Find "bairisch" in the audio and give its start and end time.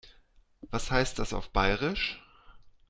1.51-2.19